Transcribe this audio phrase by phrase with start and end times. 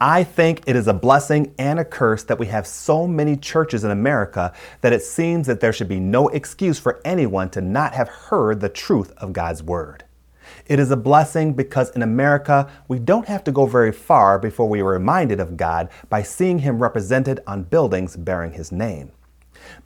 [0.00, 3.82] I think it is a blessing and a curse that we have so many churches
[3.82, 4.52] in America
[4.82, 8.60] that it seems that there should be no excuse for anyone to not have heard
[8.60, 10.04] the truth of God's Word.
[10.66, 14.68] It is a blessing because in America, we don't have to go very far before
[14.68, 19.12] we are reminded of God by seeing Him represented on buildings bearing His name.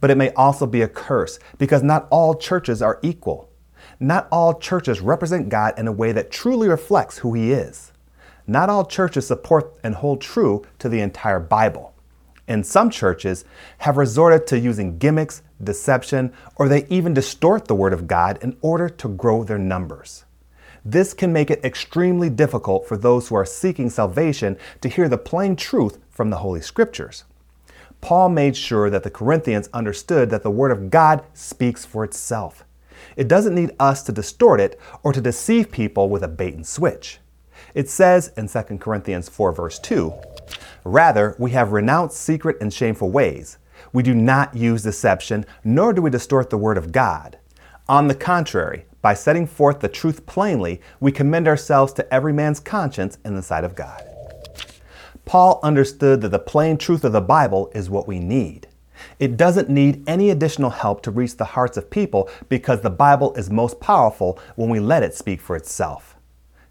[0.00, 3.50] But it may also be a curse because not all churches are equal.
[4.00, 7.92] Not all churches represent God in a way that truly reflects who He is.
[8.50, 11.94] Not all churches support and hold true to the entire Bible.
[12.48, 13.44] And some churches
[13.76, 18.56] have resorted to using gimmicks, deception, or they even distort the Word of God in
[18.62, 20.24] order to grow their numbers.
[20.82, 25.18] This can make it extremely difficult for those who are seeking salvation to hear the
[25.18, 27.24] plain truth from the Holy Scriptures.
[28.00, 32.64] Paul made sure that the Corinthians understood that the Word of God speaks for itself.
[33.14, 36.66] It doesn't need us to distort it or to deceive people with a bait and
[36.66, 37.20] switch.
[37.74, 40.14] It says in 2 Corinthians 4, verse 2
[40.84, 43.58] Rather, we have renounced secret and shameful ways.
[43.92, 47.38] We do not use deception, nor do we distort the Word of God.
[47.88, 52.60] On the contrary, by setting forth the truth plainly, we commend ourselves to every man's
[52.60, 54.02] conscience in the sight of God.
[55.24, 58.66] Paul understood that the plain truth of the Bible is what we need.
[59.18, 63.34] It doesn't need any additional help to reach the hearts of people because the Bible
[63.34, 66.17] is most powerful when we let it speak for itself.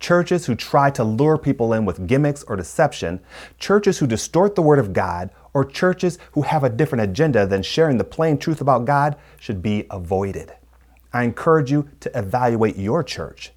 [0.00, 3.20] Churches who try to lure people in with gimmicks or deception,
[3.58, 7.62] churches who distort the Word of God, or churches who have a different agenda than
[7.62, 10.54] sharing the plain truth about God should be avoided.
[11.12, 13.52] I encourage you to evaluate your church.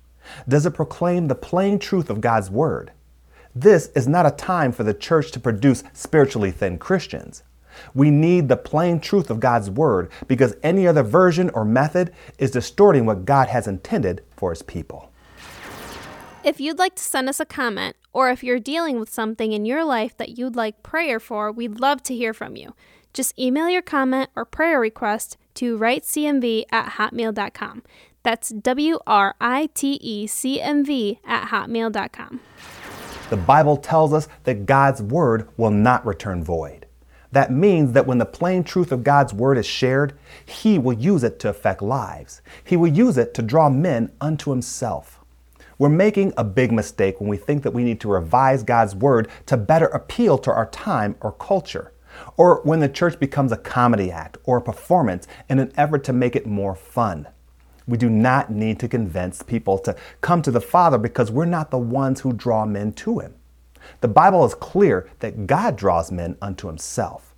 [0.48, 2.92] Does it proclaim the plain truth of God's Word?
[3.56, 7.44] This is not a time for the church to produce spiritually thin Christians.
[7.94, 12.52] We need the plain truth of God's Word because any other version or method is
[12.52, 15.13] distorting what God has intended for His people.
[16.44, 19.64] If you'd like to send us a comment, or if you're dealing with something in
[19.66, 22.76] your life that you'd like prayer for, we'd love to hear from you.
[23.14, 27.84] Just email your comment or prayer request to writecmv at hotmail.com.
[28.24, 32.42] That's W R I T E C M V at hotmail.com.
[33.30, 36.88] The Bible tells us that God's Word will not return void.
[37.32, 40.14] That means that when the plain truth of God's Word is shared,
[40.46, 42.42] He will use it to affect lives.
[42.66, 45.23] He will use it to draw men unto Himself.
[45.78, 49.30] We're making a big mistake when we think that we need to revise God's Word
[49.48, 51.94] to better appeal to our time or culture
[52.38, 56.14] or when the church becomes a comedy act or a performance in an effort to
[56.14, 57.28] make it more fun.
[57.88, 61.72] We do not need to convince people to come to the Father because we're not
[61.72, 63.36] the ones who draw men to Him.
[64.00, 67.36] The Bible is clear that God draws men unto Himself.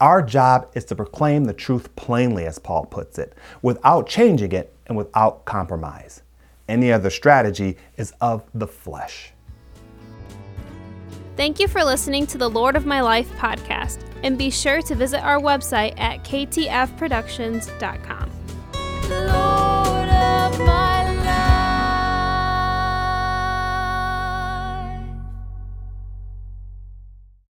[0.00, 4.74] Our job is to proclaim the truth plainly, as Paul puts it, without changing it
[4.86, 6.22] and without compromise.
[6.68, 9.32] Any other strategy is of the flesh.
[11.36, 14.94] Thank you for listening to the Lord of My Life podcast, and be sure to
[14.94, 18.13] visit our website at ktfproductions.com.